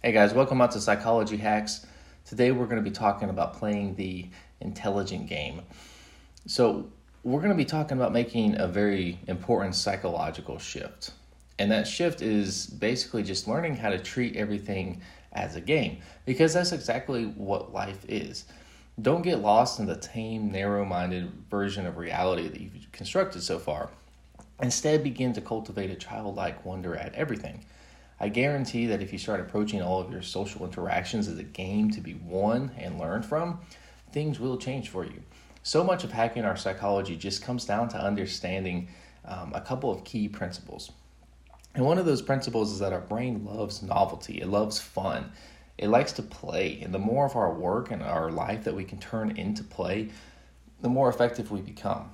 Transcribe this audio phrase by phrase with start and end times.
[0.00, 1.84] Hey guys, welcome out to Psychology Hacks.
[2.24, 5.62] Today we're going to be talking about playing the intelligent game.
[6.46, 6.92] So,
[7.24, 11.10] we're going to be talking about making a very important psychological shift.
[11.58, 16.54] And that shift is basically just learning how to treat everything as a game because
[16.54, 18.44] that's exactly what life is.
[19.02, 23.58] Don't get lost in the tame, narrow minded version of reality that you've constructed so
[23.58, 23.90] far.
[24.62, 27.64] Instead, begin to cultivate a childlike wonder at everything.
[28.20, 31.90] I guarantee that if you start approaching all of your social interactions as a game
[31.92, 33.60] to be won and learned from,
[34.12, 35.22] things will change for you.
[35.62, 38.88] So much of hacking our psychology just comes down to understanding
[39.24, 40.90] um, a couple of key principles.
[41.74, 45.30] And one of those principles is that our brain loves novelty, it loves fun,
[45.76, 46.80] it likes to play.
[46.82, 50.08] And the more of our work and our life that we can turn into play,
[50.80, 52.10] the more effective we become.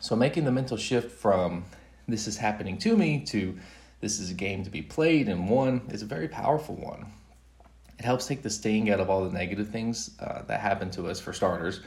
[0.00, 1.64] So, making the mental shift from
[2.06, 3.58] this is happening to me to
[4.00, 7.06] this is a game to be played and won is a very powerful one.
[7.98, 11.08] It helps take the sting out of all the negative things uh, that happen to
[11.08, 11.80] us, for starters.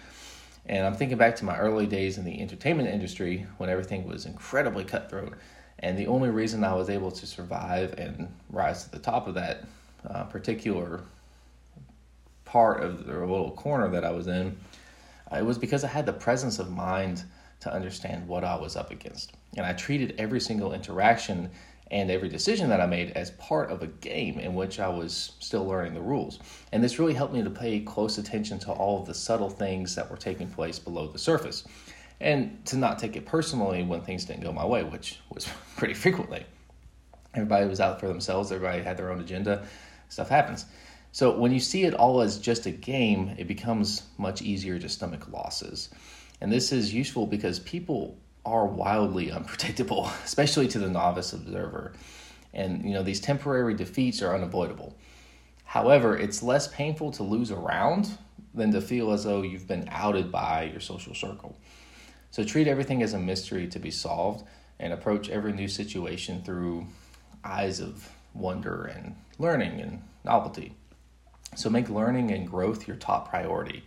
[0.66, 4.26] And I'm thinking back to my early days in the entertainment industry when everything was
[4.26, 5.34] incredibly cutthroat.
[5.80, 9.34] And the only reason I was able to survive and rise to the top of
[9.36, 9.64] that
[10.08, 11.02] uh, particular
[12.46, 14.58] part of the little corner that I was in,
[15.32, 17.24] uh, it was because I had the presence of mind
[17.62, 19.34] to understand what I was up against.
[19.56, 21.50] And I treated every single interaction
[21.92, 25.34] and every decision that I made as part of a game in which I was
[25.40, 26.40] still learning the rules.
[26.72, 29.94] And this really helped me to pay close attention to all of the subtle things
[29.96, 31.66] that were taking place below the surface
[32.22, 35.94] and to not take it personally when things didn't go my way, which was pretty
[35.94, 36.46] frequently.
[37.34, 39.66] Everybody was out for themselves, everybody had their own agenda,
[40.08, 40.66] stuff happens.
[41.12, 44.88] So when you see it all as just a game, it becomes much easier to
[44.88, 45.90] stomach losses.
[46.40, 51.94] And this is useful because people are wildly unpredictable, especially to the novice observer.
[52.54, 54.96] And you know, these temporary defeats are unavoidable.
[55.64, 58.18] However, it's less painful to lose a round
[58.54, 61.58] than to feel as though you've been outed by your social circle.
[62.32, 64.46] So treat everything as a mystery to be solved
[64.80, 66.88] and approach every new situation through
[67.44, 70.74] eyes of wonder and learning and novelty.
[71.56, 73.84] So make learning and growth your top priority.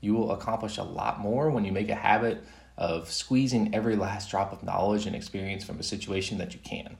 [0.00, 2.44] You will accomplish a lot more when you make a habit
[2.80, 6.96] of squeezing every last drop of knowledge and experience from a situation that you can.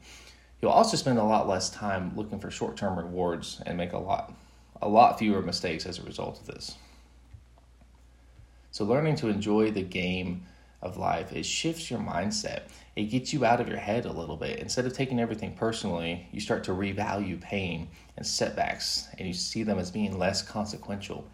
[0.60, 4.34] You'll also spend a lot less time looking for short-term rewards and make a lot
[4.82, 6.76] a lot fewer mistakes as a result of this.
[8.70, 10.42] So learning to enjoy the game
[10.80, 12.62] of life, it shifts your mindset.
[12.96, 14.58] It gets you out of your head a little bit.
[14.58, 19.62] Instead of taking everything personally, you start to revalue pain and setbacks and you see
[19.62, 21.28] them as being less consequential.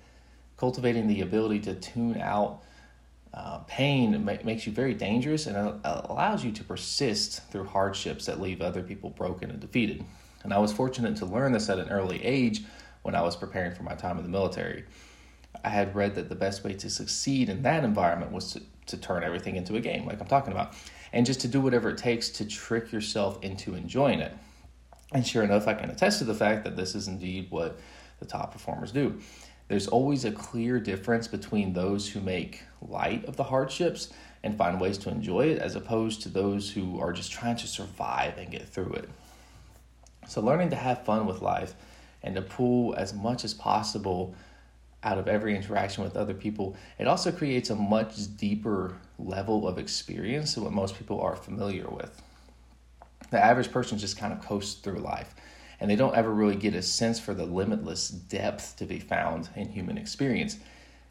[0.56, 2.62] Cultivating the ability to tune out
[3.36, 8.62] uh, pain makes you very dangerous and allows you to persist through hardships that leave
[8.62, 10.02] other people broken and defeated.
[10.42, 12.62] And I was fortunate to learn this at an early age
[13.02, 14.84] when I was preparing for my time in the military.
[15.62, 18.96] I had read that the best way to succeed in that environment was to, to
[18.96, 20.74] turn everything into a game, like I'm talking about,
[21.12, 24.32] and just to do whatever it takes to trick yourself into enjoying it.
[25.12, 27.78] And sure enough, I can attest to the fact that this is indeed what
[28.18, 29.20] the top performers do.
[29.68, 34.12] There's always a clear difference between those who make light of the hardships
[34.42, 37.66] and find ways to enjoy it, as opposed to those who are just trying to
[37.66, 39.08] survive and get through it.
[40.28, 41.74] So, learning to have fun with life
[42.22, 44.34] and to pull as much as possible
[45.02, 49.78] out of every interaction with other people, it also creates a much deeper level of
[49.78, 52.22] experience than what most people are familiar with.
[53.30, 55.34] The average person just kind of coasts through life
[55.80, 59.48] and they don't ever really get a sense for the limitless depth to be found
[59.56, 60.58] in human experience.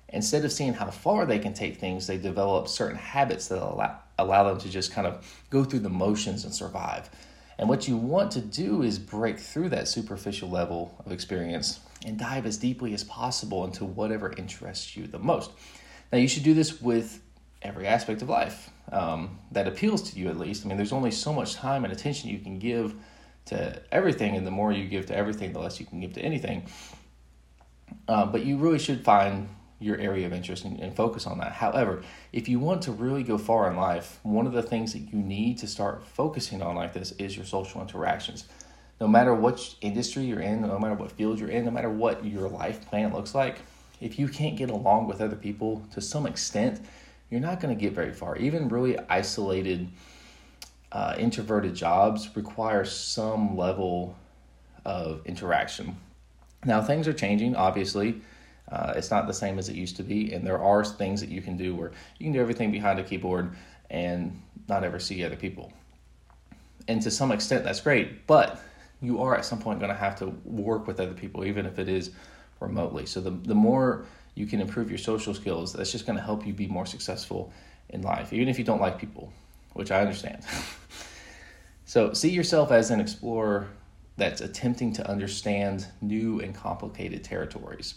[0.10, 4.00] Instead of seeing how far they can take things, they develop certain habits that allow,
[4.18, 7.10] allow them to just kind of go through the motions and survive.
[7.58, 12.18] And what you want to do is break through that superficial level of experience and
[12.18, 15.52] dive as deeply as possible into whatever interests you the most.
[16.12, 17.22] Now, you should do this with
[17.62, 20.66] every aspect of life um, that appeals to you, at least.
[20.66, 22.94] I mean, there's only so much time and attention you can give
[23.46, 26.22] to everything, and the more you give to everything, the less you can give to
[26.22, 26.66] anything.
[28.08, 29.48] Uh, but you really should find
[29.80, 31.52] your area of interest and, and, focus on that.
[31.52, 35.00] However, if you want to really go far in life, one of the things that
[35.00, 38.46] you need to start focusing on like this is your social interactions.
[39.02, 42.24] No matter what industry you're in, no matter what field you're in, no matter what
[42.24, 43.60] your life plan looks like,
[44.00, 46.80] if you can't get along with other people to some extent,
[47.30, 48.38] you're not going to get very far.
[48.38, 49.90] Even really isolated
[50.96, 54.16] uh, introverted jobs require some level
[54.86, 55.98] of interaction.
[56.64, 58.22] Now, things are changing, obviously.
[58.72, 61.30] Uh, it's not the same as it used to be, and there are things that
[61.30, 63.52] you can do where you can do everything behind a keyboard
[63.90, 65.74] and not ever see other people.
[66.88, 68.64] And to some extent, that's great, but
[69.02, 71.78] you are at some point going to have to work with other people, even if
[71.78, 72.12] it is
[72.62, 73.06] remotely.
[73.06, 76.48] So the, the more you can improve your social skills, that's just going to help
[76.48, 77.52] you be more successful
[77.90, 79.34] in life, even if you don't like people,
[79.76, 80.42] which I understand.
[81.86, 83.68] so see yourself as an explorer
[84.18, 87.96] that's attempting to understand new and complicated territories.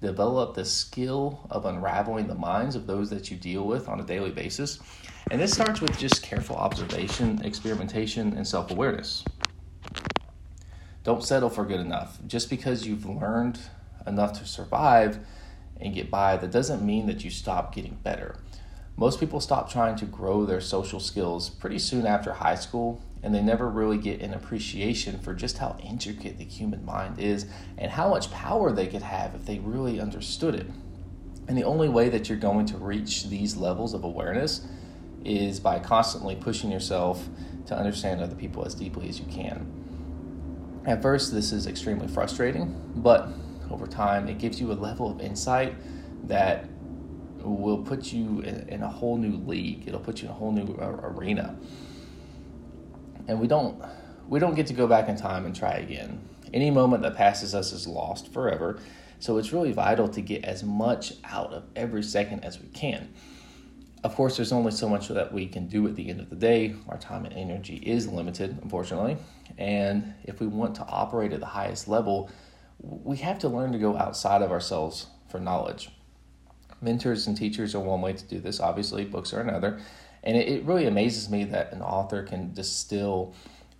[0.00, 4.02] Develop the skill of unraveling the minds of those that you deal with on a
[4.02, 4.80] daily basis.
[5.30, 9.24] And this starts with just careful observation, experimentation, and self awareness.
[11.04, 12.18] Don't settle for good enough.
[12.26, 13.60] Just because you've learned
[14.04, 15.20] enough to survive
[15.80, 18.36] and get by, that doesn't mean that you stop getting better.
[19.00, 23.34] Most people stop trying to grow their social skills pretty soon after high school, and
[23.34, 27.46] they never really get an appreciation for just how intricate the human mind is
[27.78, 30.66] and how much power they could have if they really understood it.
[31.48, 34.66] And the only way that you're going to reach these levels of awareness
[35.24, 37.26] is by constantly pushing yourself
[37.68, 40.82] to understand other people as deeply as you can.
[40.84, 43.30] At first, this is extremely frustrating, but
[43.70, 45.74] over time, it gives you a level of insight
[46.28, 46.66] that
[47.42, 49.86] will put you in, in a whole new league.
[49.86, 51.56] It'll put you in a whole new uh, arena.
[53.28, 53.82] And we don't
[54.28, 56.20] we don't get to go back in time and try again.
[56.54, 58.78] Any moment that passes us is lost forever.
[59.18, 63.12] So it's really vital to get as much out of every second as we can.
[64.02, 66.36] Of course, there's only so much that we can do at the end of the
[66.36, 66.74] day.
[66.88, 69.18] Our time and energy is limited, unfortunately.
[69.58, 72.30] And if we want to operate at the highest level,
[72.78, 75.90] we have to learn to go outside of ourselves for knowledge.
[76.82, 79.80] Mentors and teachers are one way to do this, obviously, books are another.
[80.22, 83.34] And it, it really amazes me that an author can distill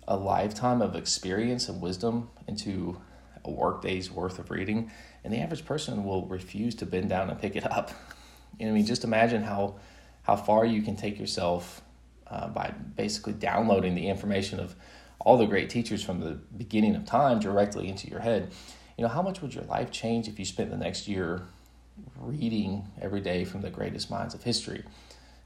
[0.07, 2.99] a lifetime of experience and wisdom into
[3.45, 4.91] a workday's worth of reading,
[5.23, 7.91] and the average person will refuse to bend down and pick it up.
[8.59, 9.79] You know, I mean, just imagine how
[10.23, 11.81] how far you can take yourself
[12.27, 14.75] uh, by basically downloading the information of
[15.19, 18.51] all the great teachers from the beginning of time directly into your head.
[18.97, 21.43] You know, how much would your life change if you spent the next year
[22.17, 24.83] reading every day from the greatest minds of history?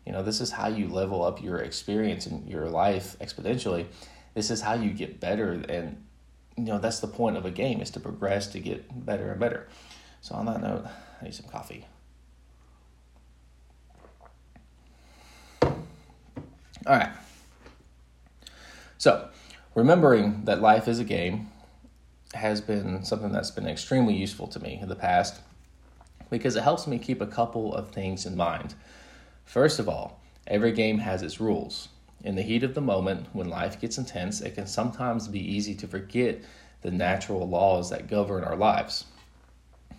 [0.05, 3.87] You know, this is how you level up your experience and your life exponentially.
[4.35, 5.53] This is how you get better.
[5.67, 6.03] And,
[6.57, 9.39] you know, that's the point of a game is to progress to get better and
[9.39, 9.67] better.
[10.21, 10.85] So, on that note,
[11.21, 11.85] I need some coffee.
[16.87, 17.09] All right.
[18.97, 19.29] So,
[19.73, 21.49] remembering that life is a game
[22.33, 25.41] has been something that's been extremely useful to me in the past
[26.29, 28.75] because it helps me keep a couple of things in mind.
[29.45, 31.89] First of all, every game has its rules.
[32.23, 35.75] In the heat of the moment, when life gets intense, it can sometimes be easy
[35.75, 36.41] to forget
[36.81, 39.05] the natural laws that govern our lives.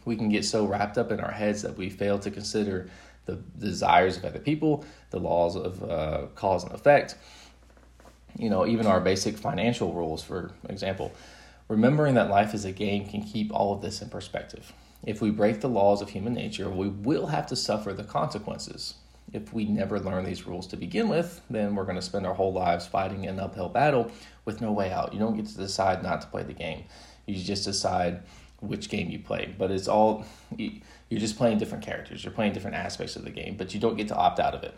[0.05, 2.88] We can get so wrapped up in our heads that we fail to consider
[3.26, 7.17] the desires of other people, the laws of uh, cause and effect,
[8.38, 11.12] you know, even our basic financial rules, for example.
[11.69, 14.73] Remembering that life is a game can keep all of this in perspective.
[15.04, 18.94] If we break the laws of human nature, we will have to suffer the consequences.
[19.32, 22.34] If we never learn these rules to begin with, then we're going to spend our
[22.34, 24.10] whole lives fighting an uphill battle
[24.44, 25.12] with no way out.
[25.12, 26.84] You don't get to decide not to play the game.
[27.26, 28.22] You just decide
[28.60, 29.54] which game you play.
[29.56, 30.25] But it's all
[30.56, 32.25] you're just playing different characters.
[32.25, 34.62] You're playing different aspects of the game, but you don't get to opt out of
[34.62, 34.76] it.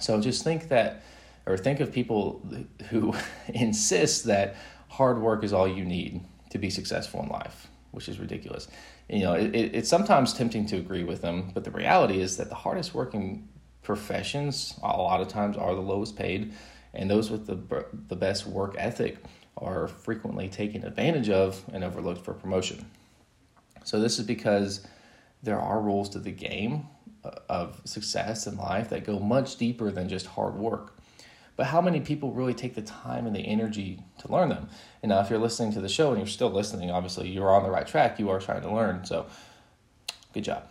[0.00, 1.02] So just think that
[1.46, 2.42] or think of people
[2.90, 3.14] who
[3.48, 4.56] insist that
[4.88, 6.20] hard work is all you need
[6.50, 8.68] to be successful in life, which is ridiculous.
[9.10, 12.36] You know, it, it, it's sometimes tempting to agree with them, but the reality is
[12.36, 13.48] that the hardest working
[13.82, 16.52] professions a lot of times are the lowest paid,
[16.94, 19.18] and those with the the best work ethic
[19.56, 22.86] are frequently taken advantage of and overlooked for promotion.
[23.84, 24.86] So this is because
[25.42, 26.86] there are rules to the game
[27.24, 30.99] uh, of success in life that go much deeper than just hard work
[31.60, 34.70] but how many people really take the time and the energy to learn them?
[35.02, 37.64] And now, if you're listening to the show and you're still listening, obviously you're on
[37.64, 38.18] the right track.
[38.18, 39.04] You are trying to learn.
[39.04, 39.26] So,
[40.32, 40.66] good job.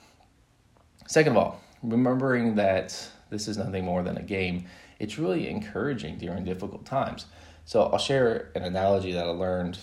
[1.06, 4.66] Second of all, remembering that this is nothing more than a game,
[4.98, 7.28] it's really encouraging during difficult times.
[7.66, 9.78] So, I'll share an analogy that I learned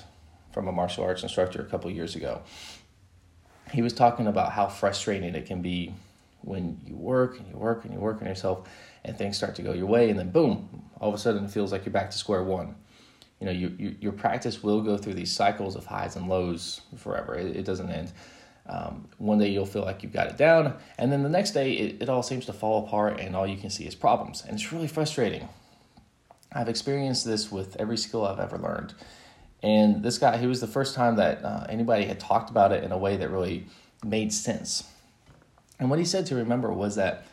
[0.51, 2.43] from a martial arts instructor a couple years ago.
[3.71, 5.95] He was talking about how frustrating it can be
[6.41, 8.69] when you work and you work and you work on yourself
[9.05, 11.51] and things start to go your way and then boom all of a sudden it
[11.51, 12.75] feels like you're back to square one.
[13.41, 16.81] You know you, you, your practice will go through these cycles of highs and lows
[16.97, 17.35] forever.
[17.35, 18.13] It, it doesn't end.
[18.69, 21.73] Um, one day you'll feel like you've got it down and then the next day
[21.75, 24.43] it, it all seems to fall apart and all you can see is problems.
[24.45, 25.49] And it's really frustrating.
[26.53, 28.95] I've experienced this with every skill i've ever learned.
[29.63, 32.83] And this guy he was the first time that uh, anybody had talked about it
[32.83, 33.67] in a way that really
[34.05, 34.85] made sense.
[35.79, 37.27] And what he said to remember was that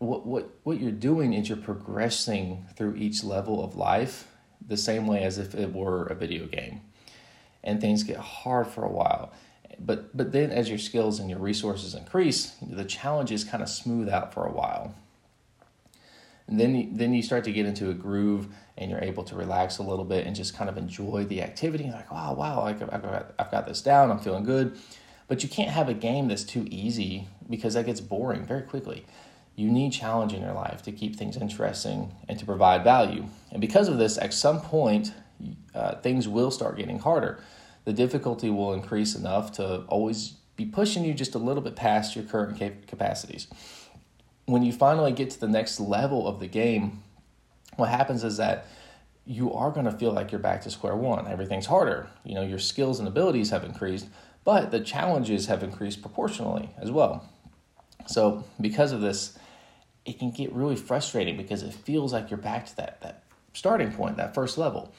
[0.00, 4.26] what what what you're doing is you're progressing through each level of life
[4.66, 6.80] the same way as if it were a video game.
[7.62, 9.32] And things get hard for a while.
[9.78, 14.08] But but then as your skills and your resources increase, the challenges kind of smooth
[14.08, 14.94] out for a while.
[16.46, 19.36] And then you, then you start to get into a groove and you're able to
[19.36, 21.84] relax a little bit and just kind of enjoy the activity.
[21.84, 24.10] You're like, oh, wow, wow, I've got, I've got this down.
[24.10, 24.76] I'm feeling good.
[25.28, 29.06] But you can't have a game that's too easy because that gets boring very quickly.
[29.60, 33.26] You need challenge in your life to keep things interesting and to provide value.
[33.52, 35.12] And because of this, at some point,
[35.74, 37.44] uh, things will start getting harder.
[37.84, 42.16] The difficulty will increase enough to always be pushing you just a little bit past
[42.16, 43.48] your current cap- capacities.
[44.46, 47.02] When you finally get to the next level of the game,
[47.76, 48.66] what happens is that
[49.26, 51.28] you are going to feel like you're back to square one.
[51.28, 52.08] Everything's harder.
[52.24, 54.08] You know, your skills and abilities have increased,
[54.42, 57.28] but the challenges have increased proportionally as well.
[58.06, 59.38] So, because of this,
[60.04, 63.92] it can get really frustrating because it feels like you're back to that, that starting
[63.92, 64.92] point, that first level.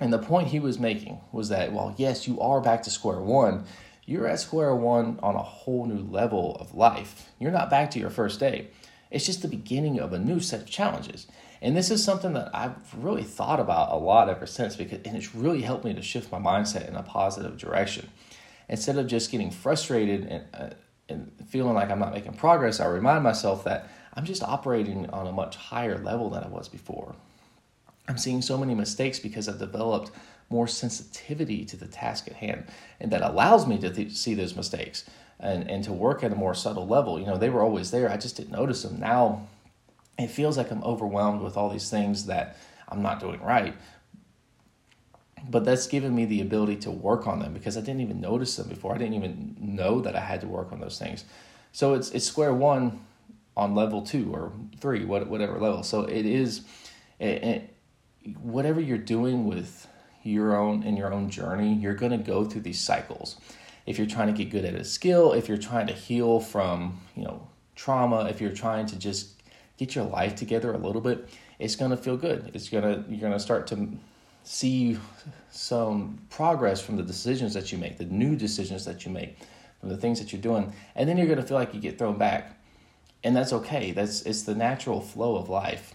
[0.00, 3.20] And the point he was making was that, while, yes, you are back to square
[3.20, 3.64] one,
[4.04, 7.30] you're at square one on a whole new level of life.
[7.38, 8.68] You're not back to your first day.
[9.10, 11.26] It's just the beginning of a new set of challenges.
[11.60, 15.16] And this is something that I've really thought about a lot ever since because and
[15.16, 18.08] it's really helped me to shift my mindset in a positive direction.
[18.68, 20.70] Instead of just getting frustrated and, uh,
[21.08, 25.26] and feeling like I'm not making progress, I remind myself that I'm just operating on
[25.26, 27.14] a much higher level than I was before.
[28.08, 30.10] I'm seeing so many mistakes because I've developed
[30.50, 32.66] more sensitivity to the task at hand,
[33.00, 35.04] and that allows me to th- see those mistakes
[35.40, 37.18] and, and to work at a more subtle level.
[37.18, 39.00] You know, they were always there, I just didn't notice them.
[39.00, 39.48] Now
[40.18, 42.56] it feels like I'm overwhelmed with all these things that
[42.88, 43.74] I'm not doing right.
[45.48, 48.56] But that's given me the ability to work on them because I didn't even notice
[48.56, 48.94] them before.
[48.94, 51.24] I didn't even know that I had to work on those things.
[51.72, 53.00] So it's it's square one
[53.56, 55.82] on level two or three, whatever level.
[55.82, 56.62] So it is,
[57.18, 57.76] it, it,
[58.40, 59.86] whatever you're doing with
[60.22, 63.36] your own in your own journey, you're going to go through these cycles.
[63.84, 67.00] If you're trying to get good at a skill, if you're trying to heal from
[67.16, 69.42] you know trauma, if you're trying to just
[69.76, 72.50] get your life together a little bit, it's going to feel good.
[72.54, 73.88] It's going to you're going to start to
[74.44, 74.98] see
[75.50, 79.38] some progress from the decisions that you make, the new decisions that you make,
[79.80, 81.98] from the things that you're doing, and then you're going to feel like you get
[81.98, 82.58] thrown back,
[83.24, 83.92] and that's okay.
[83.92, 85.94] That's it's the natural flow of life,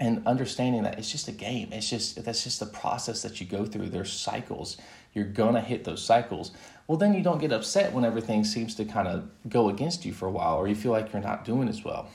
[0.00, 1.72] and understanding that it's just a game.
[1.72, 3.88] It's just that's just the process that you go through.
[3.88, 4.76] There's cycles.
[5.14, 6.52] You're gonna hit those cycles.
[6.86, 10.12] Well, then you don't get upset when everything seems to kind of go against you
[10.12, 12.08] for a while, or you feel like you're not doing as well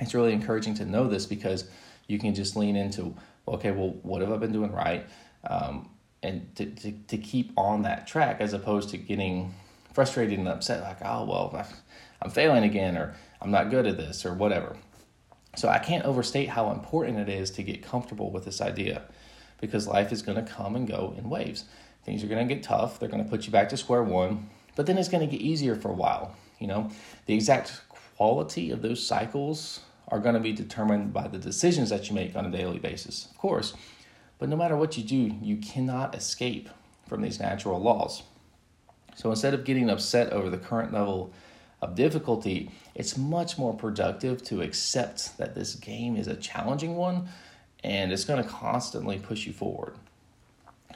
[0.00, 1.68] it's really encouraging to know this because
[2.06, 3.14] you can just lean into
[3.48, 5.06] okay well what have i been doing right?
[5.48, 5.90] Um,
[6.22, 9.54] and to, to, to keep on that track as opposed to getting
[9.92, 11.66] frustrated and upset like oh well
[12.20, 14.76] i'm failing again or i'm not good at this or whatever.
[15.56, 19.02] So i can't overstate how important it is to get comfortable with this idea
[19.60, 21.64] because life is going to come and go in waves.
[22.04, 24.50] Things are going to get tough they're going to put you back to square one
[24.74, 26.90] but then it's going to get easier for a while you know?
[27.26, 32.08] The exact quality of those cycles are going to be determined by the decisions that
[32.08, 33.74] you make on a daily basis, of course.
[34.38, 36.68] But no matter what you do, you cannot escape
[37.08, 38.22] from these natural laws.
[39.14, 41.32] So instead of getting upset over the current level
[41.80, 47.28] of difficulty, it's much more productive to accept that this game is a challenging one
[47.82, 49.94] and it's going to constantly push you forward.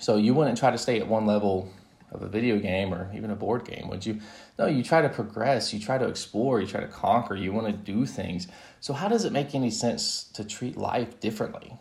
[0.01, 1.71] So you wouldn't try to stay at one level
[2.13, 3.89] of a video game or even a board game?
[3.89, 4.21] Would you?
[4.59, 7.67] No, you try to progress, you try to explore, you try to conquer, you want
[7.67, 8.49] to do things.
[8.81, 11.77] So, how does it make any sense to treat life differently?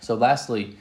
[0.00, 0.76] So, lastly,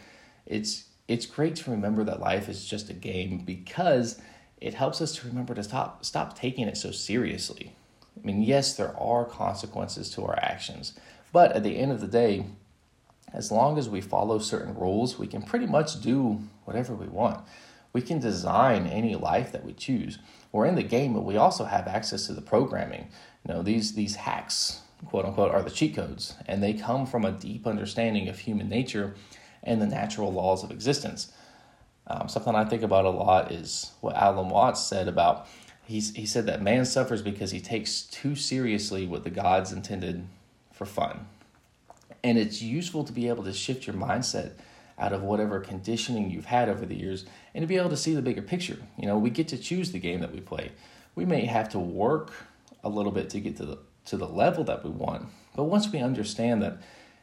[0.46, 4.20] it's it's great to remember that life is just a game because
[4.60, 7.74] it helps us to remember to stop stop taking it so seriously.
[8.18, 10.94] I mean, yes, there are consequences to our actions,
[11.32, 12.46] but at the end of the day,
[13.34, 17.46] as long as we follow certain rules, we can pretty much do whatever we want.
[17.98, 20.20] We can design any life that we choose.
[20.52, 23.08] We're in the game, but we also have access to the programming.
[23.44, 27.26] You know, these these hacks, quote unquote, are the cheat codes, and they come from
[27.26, 29.16] a deep understanding of human nature
[29.64, 31.34] and the natural laws of existence.
[32.06, 35.48] Um, something I think about a lot is what Alan Watts said about
[35.84, 40.28] he's, he said that man suffers because he takes too seriously what the gods intended
[40.72, 41.26] for fun.
[42.24, 44.52] And it's useful to be able to shift your mindset
[44.98, 48.16] out of whatever conditioning you've had over the years and to be able to see
[48.16, 48.78] the bigger picture.
[48.98, 50.72] You know, we get to choose the game that we play.
[51.16, 52.32] We may have to work
[52.84, 55.28] a little bit to get to the to the level that we want.
[55.56, 56.78] But once we understand that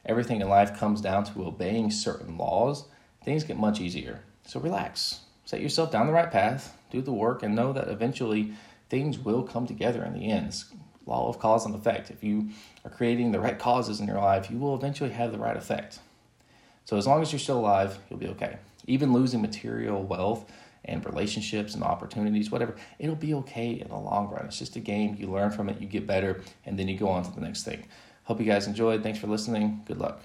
[0.04, 2.84] everything in life comes down to obeying certain laws,
[3.24, 4.20] things get much easier.
[4.46, 5.20] So relax.
[5.46, 8.52] Set yourself down the right path, do the work and know that eventually
[8.90, 10.46] things will come together in the end.
[10.46, 10.66] It's
[11.06, 12.10] law of cause and effect.
[12.10, 12.50] If you
[12.84, 15.98] are creating the right causes in your life, you will eventually have the right effect.
[16.84, 18.58] So as long as you're still alive, you'll be okay.
[18.86, 20.50] Even losing material wealth
[20.84, 24.46] and relationships and opportunities, whatever, it'll be okay in the long run.
[24.46, 25.16] It's just a game.
[25.18, 27.64] You learn from it, you get better, and then you go on to the next
[27.64, 27.86] thing.
[28.24, 29.02] Hope you guys enjoyed.
[29.02, 29.82] Thanks for listening.
[29.86, 30.20] Good luck.